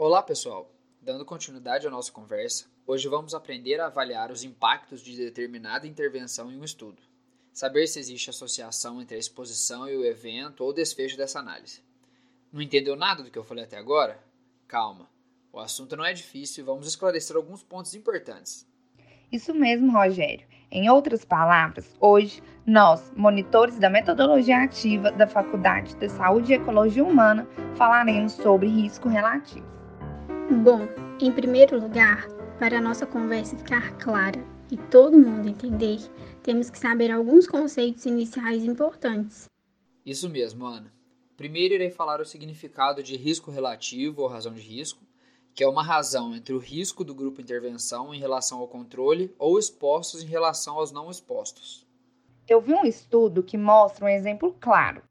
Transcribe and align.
Olá, 0.00 0.22
pessoal! 0.22 0.70
Dando 1.02 1.24
continuidade 1.24 1.84
à 1.84 1.90
nossa 1.90 2.12
conversa, 2.12 2.66
hoje 2.86 3.08
vamos 3.08 3.34
aprender 3.34 3.80
a 3.80 3.86
avaliar 3.86 4.30
os 4.30 4.44
impactos 4.44 5.00
de 5.00 5.16
determinada 5.16 5.88
intervenção 5.88 6.52
em 6.52 6.56
um 6.56 6.62
estudo. 6.62 7.02
Saber 7.52 7.84
se 7.88 7.98
existe 7.98 8.30
associação 8.30 9.02
entre 9.02 9.16
a 9.16 9.18
exposição 9.18 9.88
e 9.88 9.96
o 9.96 10.04
evento 10.04 10.62
ou 10.62 10.72
desfecho 10.72 11.16
dessa 11.16 11.40
análise. 11.40 11.82
Não 12.52 12.62
entendeu 12.62 12.94
nada 12.94 13.24
do 13.24 13.30
que 13.32 13.36
eu 13.36 13.42
falei 13.42 13.64
até 13.64 13.76
agora? 13.76 14.22
Calma, 14.68 15.10
o 15.52 15.58
assunto 15.58 15.96
não 15.96 16.04
é 16.04 16.12
difícil 16.12 16.62
e 16.62 16.64
vamos 16.64 16.86
esclarecer 16.86 17.34
alguns 17.34 17.64
pontos 17.64 17.92
importantes. 17.92 18.64
Isso 19.32 19.52
mesmo, 19.52 19.90
Rogério. 19.90 20.46
Em 20.70 20.88
outras 20.88 21.24
palavras, 21.24 21.96
hoje 21.98 22.40
nós, 22.64 23.12
monitores 23.16 23.80
da 23.80 23.90
metodologia 23.90 24.62
ativa 24.62 25.10
da 25.10 25.26
Faculdade 25.26 25.96
de 25.96 26.08
Saúde 26.08 26.52
e 26.52 26.54
Ecologia 26.54 27.02
Humana, 27.02 27.48
falaremos 27.74 28.34
sobre 28.34 28.68
risco 28.68 29.08
relativo. 29.08 29.77
Bom, 30.50 30.88
em 31.20 31.30
primeiro 31.30 31.78
lugar, 31.78 32.26
para 32.58 32.78
a 32.78 32.80
nossa 32.80 33.06
conversa 33.06 33.54
ficar 33.54 33.98
clara 33.98 34.42
e 34.70 34.78
todo 34.78 35.18
mundo 35.18 35.46
entender, 35.46 35.98
temos 36.42 36.70
que 36.70 36.78
saber 36.78 37.10
alguns 37.10 37.46
conceitos 37.46 38.06
iniciais 38.06 38.64
importantes. 38.64 39.44
Isso 40.06 40.26
mesmo, 40.26 40.64
Ana. 40.64 40.90
Primeiro 41.36 41.74
irei 41.74 41.90
falar 41.90 42.18
o 42.18 42.24
significado 42.24 43.02
de 43.02 43.14
risco 43.14 43.50
relativo 43.50 44.22
ou 44.22 44.26
razão 44.26 44.54
de 44.54 44.62
risco, 44.62 45.04
que 45.54 45.62
é 45.62 45.68
uma 45.68 45.82
razão 45.82 46.34
entre 46.34 46.54
o 46.54 46.58
risco 46.58 47.04
do 47.04 47.14
grupo 47.14 47.42
intervenção 47.42 48.14
em 48.14 48.18
relação 48.18 48.58
ao 48.58 48.68
controle 48.68 49.34
ou 49.38 49.58
expostos 49.58 50.22
em 50.22 50.26
relação 50.26 50.78
aos 50.78 50.90
não 50.90 51.10
expostos. 51.10 51.86
Eu 52.48 52.62
vi 52.62 52.72
um 52.72 52.86
estudo 52.86 53.42
que 53.42 53.58
mostra 53.58 54.06
um 54.06 54.08
exemplo 54.08 54.56
claro. 54.58 55.02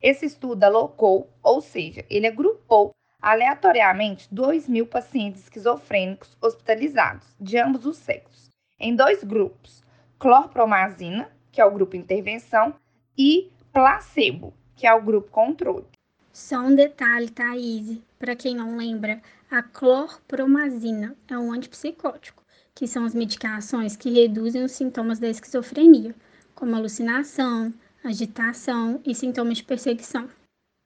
Esse 0.00 0.24
estudo 0.24 0.62
alocou, 0.62 1.28
ou 1.42 1.60
seja, 1.60 2.04
ele 2.08 2.28
agrupou 2.28 2.94
aleatoriamente 3.24 4.28
2 4.30 4.68
mil 4.68 4.86
pacientes 4.86 5.44
esquizofrênicos 5.44 6.36
hospitalizados, 6.42 7.26
de 7.40 7.56
ambos 7.56 7.86
os 7.86 7.96
sexos, 7.96 8.50
em 8.78 8.94
dois 8.94 9.24
grupos: 9.24 9.82
clorpromazina, 10.18 11.30
que 11.50 11.58
é 11.58 11.64
o 11.64 11.70
grupo 11.70 11.96
intervenção, 11.96 12.74
e 13.16 13.50
placebo, 13.72 14.52
que 14.76 14.86
é 14.86 14.92
o 14.92 15.00
grupo 15.00 15.30
controle. 15.30 15.86
Só 16.34 16.58
um 16.58 16.74
detalhe, 16.74 17.30
Thaís, 17.30 17.98
para 18.18 18.36
quem 18.36 18.54
não 18.54 18.76
lembra, 18.76 19.22
a 19.50 19.62
clorpromazina 19.62 21.16
é 21.26 21.38
um 21.38 21.50
antipsicótico, 21.50 22.44
que 22.74 22.86
são 22.86 23.06
as 23.06 23.14
medicações 23.14 23.96
que 23.96 24.10
reduzem 24.10 24.64
os 24.64 24.72
sintomas 24.72 25.18
da 25.18 25.28
esquizofrenia 25.28 26.14
como 26.54 26.76
alucinação, 26.76 27.72
agitação 28.04 29.00
e 29.06 29.14
sintomas 29.14 29.58
de 29.58 29.64
perseguição. 29.64 30.28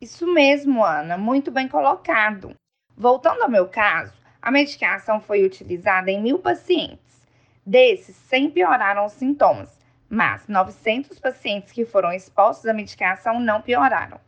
Isso 0.00 0.32
mesmo, 0.32 0.84
Ana, 0.84 1.18
muito 1.18 1.50
bem 1.50 1.66
colocado. 1.66 2.54
Voltando 2.96 3.42
ao 3.42 3.50
meu 3.50 3.68
caso, 3.68 4.12
a 4.40 4.48
medicação 4.48 5.20
foi 5.20 5.44
utilizada 5.44 6.08
em 6.08 6.22
mil 6.22 6.38
pacientes. 6.38 7.26
Desses, 7.66 8.14
100 8.14 8.50
pioraram 8.52 9.06
os 9.06 9.12
sintomas, 9.12 9.76
mas 10.08 10.46
900 10.46 11.18
pacientes 11.18 11.72
que 11.72 11.84
foram 11.84 12.12
expostos 12.12 12.66
à 12.66 12.72
medicação 12.72 13.40
não 13.40 13.60
pioraram. 13.60 14.20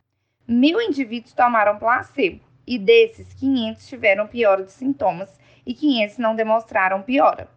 Mil 0.46 0.80
indivíduos 0.80 1.34
tomaram 1.34 1.78
placebo 1.78 2.44
e 2.66 2.76
desses, 2.76 3.32
500 3.34 3.86
tiveram 3.86 4.26
piora 4.26 4.64
dos 4.64 4.72
sintomas 4.72 5.38
e 5.64 5.72
500 5.72 6.18
não 6.18 6.34
demonstraram 6.34 7.00
piora. 7.02 7.48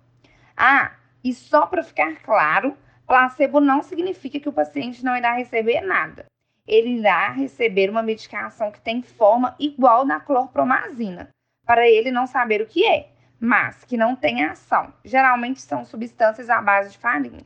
Ah, 0.56 0.91
e 1.23 1.34
só 1.34 1.66
para 1.66 1.84
ficar 1.84 2.22
claro, 2.22 2.78
Placebo 3.08 3.59
não 3.59 3.81
significa 3.81 4.39
que 4.39 4.50
o 4.50 4.53
paciente 4.53 5.03
não 5.03 5.16
irá 5.16 5.34
receber 5.34 5.81
nada. 5.81 6.25
Ele 6.67 7.00
irá 7.00 7.31
receber 7.31 7.89
uma 7.89 8.02
medicação 8.02 8.72
que 8.72 8.81
tem 8.81 9.02
forma 9.02 9.56
igual 9.59 10.06
da 10.06 10.19
clorpromazina, 10.19 11.30
para 11.66 11.88
ele 11.88 12.11
não 12.11 12.25
saber 12.25 12.61
o 12.61 12.67
que 12.67 12.86
é, 12.86 13.11
mas 13.39 13.83
que 13.83 13.97
não 13.97 14.16
tem 14.16 14.45
ação. 14.45 14.94
Geralmente 15.03 15.61
são 15.61 15.84
substâncias 15.84 16.50
à 16.50 16.61
base 16.61 16.91
de 16.91 16.97
farinha. 16.97 17.44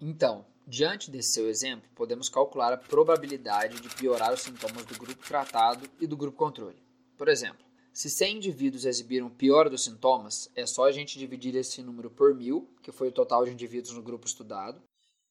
Então, 0.00 0.46
diante 0.66 1.10
desse 1.10 1.32
seu 1.32 1.48
exemplo, 1.48 1.88
podemos 1.94 2.28
calcular 2.28 2.72
a 2.72 2.76
probabilidade 2.78 3.80
de 3.80 3.88
piorar 3.94 4.32
os 4.32 4.42
sintomas 4.42 4.84
do 4.84 4.98
grupo 4.98 5.26
tratado 5.26 5.88
e 6.00 6.06
do 6.06 6.16
grupo 6.16 6.36
controle. 6.36 6.82
Por 7.16 7.28
exemplo, 7.28 7.64
se 7.92 8.10
100 8.10 8.36
indivíduos 8.36 8.84
exibiram 8.84 9.30
pior 9.30 9.68
dos 9.70 9.84
sintomas, 9.84 10.50
é 10.56 10.66
só 10.66 10.84
a 10.84 10.92
gente 10.92 11.18
dividir 11.18 11.54
esse 11.54 11.80
número 11.82 12.10
por 12.10 12.34
mil, 12.34 12.68
que 12.82 12.90
foi 12.90 13.08
o 13.08 13.12
total 13.12 13.44
de 13.44 13.52
indivíduos 13.52 13.94
no 13.94 14.02
grupo 14.02 14.26
estudado, 14.26 14.82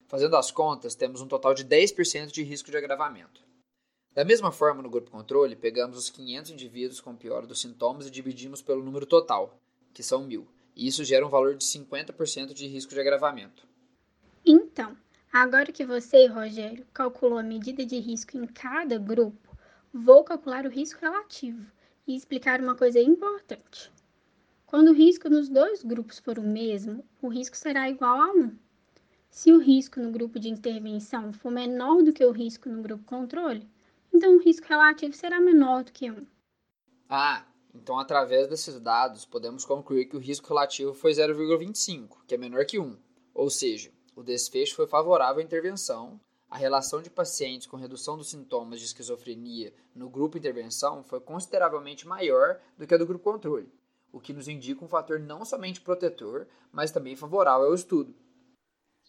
Fazendo 0.07 0.35
as 0.35 0.51
contas, 0.51 0.95
temos 0.95 1.21
um 1.21 1.27
total 1.27 1.53
de 1.53 1.65
10% 1.65 2.31
de 2.31 2.43
risco 2.43 2.69
de 2.69 2.77
agravamento. 2.77 3.41
Da 4.13 4.23
mesma 4.23 4.51
forma, 4.51 4.83
no 4.83 4.89
grupo 4.89 5.09
controle, 5.09 5.55
pegamos 5.55 5.97
os 5.97 6.09
500 6.09 6.51
indivíduos 6.51 7.01
com 7.01 7.15
pior 7.15 7.47
dos 7.47 7.59
sintomas 7.59 8.05
e 8.05 8.11
dividimos 8.11 8.61
pelo 8.61 8.83
número 8.83 9.07
total, 9.07 9.59
que 9.91 10.03
são 10.03 10.27
1.000, 10.27 10.45
e 10.75 10.87
isso 10.87 11.03
gera 11.03 11.25
um 11.25 11.29
valor 11.29 11.55
de 11.55 11.65
50% 11.65 12.53
de 12.53 12.67
risco 12.67 12.93
de 12.93 12.99
agravamento. 12.99 13.67
Então, 14.45 14.95
agora 15.31 15.71
que 15.71 15.85
você, 15.85 16.27
Rogério, 16.27 16.85
calculou 16.93 17.39
a 17.39 17.43
medida 17.43 17.83
de 17.85 17.97
risco 17.97 18.37
em 18.37 18.45
cada 18.45 18.99
grupo, 18.99 19.57
vou 19.91 20.23
calcular 20.23 20.65
o 20.65 20.69
risco 20.69 21.01
relativo 21.01 21.65
e 22.05 22.15
explicar 22.15 22.61
uma 22.61 22.75
coisa 22.75 22.99
importante. 22.99 23.91
Quando 24.65 24.89
o 24.89 24.93
risco 24.93 25.29
nos 25.29 25.49
dois 25.49 25.83
grupos 25.83 26.19
for 26.19 26.37
o 26.37 26.43
mesmo, 26.43 27.03
o 27.21 27.29
risco 27.29 27.55
será 27.55 27.89
igual 27.89 28.19
a 28.19 28.31
1. 28.31 28.62
Se 29.33 29.51
o 29.51 29.57
risco 29.57 29.99
no 29.99 30.11
grupo 30.11 30.39
de 30.39 30.47
intervenção 30.47 31.33
for 31.33 31.51
menor 31.51 32.03
do 32.03 32.13
que 32.13 32.23
o 32.23 32.29
risco 32.29 32.69
no 32.69 32.83
grupo 32.83 33.03
controle, 33.03 33.67
então 34.13 34.35
o 34.35 34.39
risco 34.39 34.67
relativo 34.67 35.15
será 35.15 35.41
menor 35.41 35.83
do 35.83 35.91
que 35.91 36.11
1. 36.11 36.23
Ah, 37.09 37.43
então 37.73 37.97
através 37.97 38.47
desses 38.47 38.79
dados 38.79 39.25
podemos 39.25 39.65
concluir 39.65 40.05
que 40.05 40.15
o 40.15 40.19
risco 40.19 40.49
relativo 40.49 40.93
foi 40.93 41.13
0,25, 41.13 42.17
que 42.27 42.35
é 42.35 42.37
menor 42.37 42.63
que 42.63 42.77
1. 42.77 42.95
Ou 43.33 43.49
seja, 43.49 43.91
o 44.15 44.21
desfecho 44.21 44.75
foi 44.75 44.85
favorável 44.85 45.41
à 45.41 45.43
intervenção, 45.43 46.19
a 46.47 46.55
relação 46.55 47.01
de 47.01 47.09
pacientes 47.09 47.65
com 47.65 47.75
redução 47.75 48.15
dos 48.15 48.29
sintomas 48.29 48.79
de 48.79 48.85
esquizofrenia 48.85 49.73
no 49.95 50.11
grupo 50.11 50.37
intervenção 50.37 51.03
foi 51.03 51.19
consideravelmente 51.19 52.07
maior 52.07 52.59
do 52.77 52.85
que 52.85 52.93
a 52.93 52.99
do 52.99 53.07
grupo 53.07 53.31
controle, 53.31 53.73
o 54.11 54.19
que 54.19 54.31
nos 54.31 54.47
indica 54.47 54.85
um 54.85 54.87
fator 54.87 55.19
não 55.19 55.43
somente 55.43 55.81
protetor, 55.81 56.45
mas 56.71 56.91
também 56.91 57.15
favorável 57.15 57.65
ao 57.65 57.73
estudo. 57.73 58.13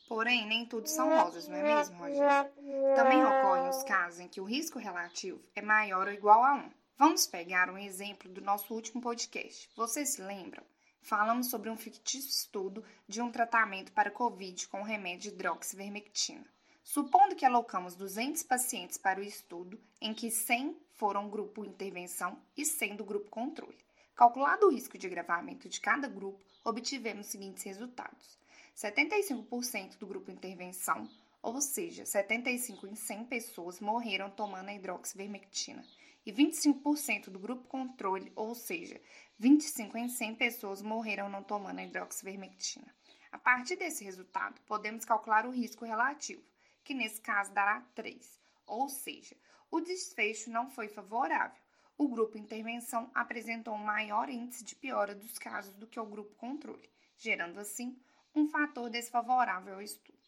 Porém, 0.08 0.46
nem 0.46 0.66
tudo 0.66 0.86
são 0.86 1.08
rosas, 1.08 1.48
não 1.48 1.56
é 1.56 1.62
mesmo, 1.62 1.98
Rogério? 1.98 2.50
Também 2.94 3.24
ocorrem 3.24 3.68
os 3.68 3.82
casos 3.84 4.20
em 4.20 4.28
que 4.28 4.40
o 4.40 4.44
risco 4.44 4.78
relativo 4.78 5.40
é 5.54 5.62
maior 5.62 6.06
ou 6.06 6.12
igual 6.12 6.44
a 6.44 6.54
1. 6.54 6.70
Vamos 6.96 7.26
pegar 7.26 7.70
um 7.70 7.78
exemplo 7.78 8.28
do 8.28 8.40
nosso 8.40 8.72
último 8.74 9.00
podcast. 9.00 9.68
Vocês 9.74 10.10
se 10.10 10.22
lembram? 10.22 10.62
Falamos 11.00 11.48
sobre 11.48 11.68
um 11.68 11.76
fictício 11.76 12.30
estudo 12.30 12.84
de 13.08 13.20
um 13.20 13.30
tratamento 13.30 13.92
para 13.92 14.10
Covid 14.10 14.68
com 14.68 14.80
o 14.80 14.84
remédio 14.84 15.32
hidroxivermectina. 15.32 16.46
Supondo 16.82 17.34
que 17.34 17.46
alocamos 17.46 17.94
200 17.94 18.42
pacientes 18.42 18.98
para 18.98 19.20
o 19.20 19.24
estudo, 19.24 19.80
em 20.00 20.12
que 20.12 20.30
100 20.30 20.76
foram 20.92 21.28
grupo 21.28 21.64
intervenção 21.64 22.38
e 22.56 22.64
100 22.64 22.96
do 22.96 23.04
grupo 23.04 23.30
controle. 23.30 23.84
Calculado 24.14 24.66
o 24.66 24.70
risco 24.70 24.96
de 24.96 25.06
agravamento 25.06 25.68
de 25.68 25.80
cada 25.80 26.06
grupo, 26.06 26.44
obtivemos 26.62 27.26
os 27.26 27.32
seguintes 27.32 27.64
resultados. 27.64 28.38
75% 28.76 29.98
do 29.98 30.06
grupo 30.06 30.30
intervenção, 30.30 31.08
ou 31.40 31.60
seja, 31.60 32.04
75 32.04 32.86
em 32.86 32.96
100 32.96 33.24
pessoas 33.26 33.80
morreram 33.80 34.28
tomando 34.30 34.68
a 34.68 34.74
hidroxivermectina, 34.74 35.84
e 36.26 36.32
25% 36.32 37.30
do 37.30 37.38
grupo 37.38 37.68
controle, 37.68 38.32
ou 38.34 38.54
seja, 38.54 39.00
25 39.38 39.96
em 39.98 40.08
100 40.08 40.34
pessoas 40.34 40.82
morreram 40.82 41.28
não 41.28 41.42
tomando 41.42 41.78
a 41.78 41.84
hidroxivermectina. 41.84 42.92
A 43.30 43.38
partir 43.38 43.76
desse 43.76 44.04
resultado, 44.04 44.60
podemos 44.62 45.04
calcular 45.04 45.46
o 45.46 45.50
risco 45.50 45.84
relativo, 45.84 46.42
que 46.82 46.94
nesse 46.94 47.20
caso 47.20 47.52
dará 47.52 47.80
3, 47.94 48.40
ou 48.66 48.88
seja, 48.88 49.36
o 49.70 49.80
desfecho 49.80 50.50
não 50.50 50.70
foi 50.70 50.88
favorável. 50.88 51.62
O 51.96 52.08
grupo 52.08 52.38
intervenção 52.38 53.10
apresentou 53.14 53.74
um 53.74 53.84
maior 53.84 54.28
índice 54.28 54.64
de 54.64 54.74
piora 54.74 55.14
dos 55.14 55.38
casos 55.38 55.74
do 55.74 55.86
que 55.86 56.00
o 56.00 56.06
grupo 56.06 56.34
controle, 56.34 56.88
gerando 57.16 57.60
assim 57.60 57.96
um 58.34 58.48
fator 58.48 58.90
desfavorável 58.90 59.74
ao 59.74 59.82
estudo. 59.82 60.18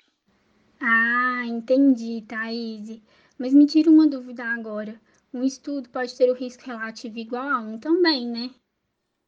Ah, 0.81 1.45
entendi, 1.47 2.23
Thaís. 2.23 3.03
Mas 3.39 3.53
me 3.53 3.67
tira 3.67 3.91
uma 3.91 4.07
dúvida 4.07 4.45
agora. 4.45 5.01
Um 5.33 5.43
estudo 5.43 5.89
pode 5.91 6.17
ter 6.17 6.31
o 6.31 6.35
risco 6.35 6.65
relativo 6.65 7.19
igual 7.19 7.49
a 7.49 7.59
um 7.59 7.79
também, 7.79 8.27
né? 8.27 8.55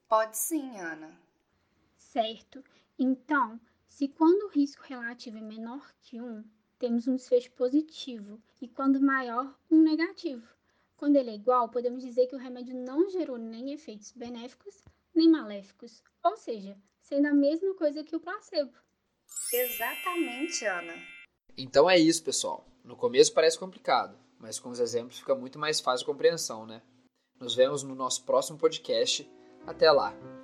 Pode 0.09 0.37
sim, 0.37 0.79
Ana. 0.79 1.11
Certo. 1.97 2.65
Então, 2.99 3.61
se 3.89 4.09
quando 4.09 4.47
o 4.47 4.51
risco 4.51 4.83
relativo 4.85 5.39
é 5.39 5.43
menor 5.43 5.93
que 6.01 6.21
um, 6.21 6.45
temos 6.79 7.07
um 7.07 7.17
desfecho 7.17 7.51
positivo 7.53 8.41
e 8.61 8.69
quando 8.69 9.01
maior, 9.01 9.55
um 9.71 9.83
negativo. 9.83 10.47
Quando 10.97 11.17
ele 11.17 11.31
é 11.31 11.35
igual, 11.35 11.69
podemos 11.69 12.03
dizer 12.03 12.27
que 12.27 12.35
o 12.35 12.39
remédio 12.39 12.75
não 12.75 13.09
gerou 13.11 13.37
nem 13.37 13.73
efeitos 13.73 14.13
benéficos 14.13 14.83
nem 15.19 15.29
maléficos, 15.29 16.03
ou 16.23 16.37
seja, 16.37 16.77
sendo 17.09 17.27
a 17.27 17.35
mesma 17.35 17.75
coisa 17.75 18.05
que 18.05 18.15
o 18.15 18.21
placebo. 18.21 18.73
Exatamente, 19.53 20.65
Ana. 20.67 20.95
Então 21.57 21.89
é 21.89 21.99
isso, 21.99 22.23
pessoal. 22.23 22.67
No 22.85 22.97
começo 22.97 23.33
parece 23.33 23.59
complicado, 23.59 24.17
mas 24.39 24.61
com 24.61 24.69
os 24.69 24.79
exemplos 24.79 25.19
fica 25.19 25.35
muito 25.35 25.59
mais 25.59 25.81
fácil 25.81 26.05
a 26.05 26.07
compreensão, 26.07 26.67
né? 26.67 26.83
Nos 27.41 27.55
vemos 27.55 27.83
no 27.83 27.95
nosso 27.95 28.25
próximo 28.25 28.59
podcast. 28.59 29.29
Até 29.67 29.91
lá! 29.91 30.38